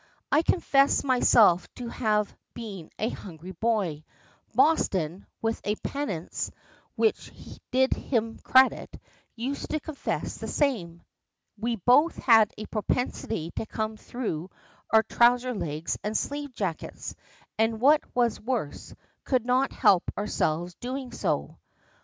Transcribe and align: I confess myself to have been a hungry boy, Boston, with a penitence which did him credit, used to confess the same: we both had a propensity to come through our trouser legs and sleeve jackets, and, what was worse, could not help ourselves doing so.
I 0.31 0.41
confess 0.41 1.03
myself 1.03 1.71
to 1.75 1.87
have 1.89 2.35
been 2.55 2.89
a 2.97 3.09
hungry 3.09 3.51
boy, 3.51 4.03
Boston, 4.55 5.27
with 5.43 5.61
a 5.63 5.75
penitence 5.75 6.49
which 6.95 7.31
did 7.69 7.93
him 7.93 8.39
credit, 8.39 8.99
used 9.35 9.69
to 9.69 9.79
confess 9.79 10.39
the 10.39 10.47
same: 10.47 11.03
we 11.55 11.75
both 11.75 12.15
had 12.17 12.51
a 12.57 12.65
propensity 12.65 13.51
to 13.57 13.67
come 13.67 13.95
through 13.95 14.49
our 14.89 15.03
trouser 15.03 15.53
legs 15.53 15.99
and 16.03 16.17
sleeve 16.17 16.51
jackets, 16.55 17.13
and, 17.59 17.79
what 17.79 18.01
was 18.15 18.41
worse, 18.41 18.95
could 19.23 19.45
not 19.45 19.71
help 19.71 20.09
ourselves 20.17 20.73
doing 20.79 21.11
so. 21.11 21.59